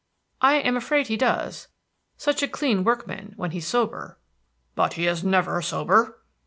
"I 0.41 0.55
am 0.55 0.75
afraid 0.77 1.09
he 1.09 1.15
does. 1.15 1.67
Such 2.17 2.41
a 2.41 2.47
clean 2.47 2.83
workman 2.83 3.33
when 3.37 3.51
he's 3.51 3.67
sober!" 3.67 4.17
"But 4.73 4.93
he 4.93 5.05
is 5.05 5.23
never 5.23 5.61
sober." 5.61 6.23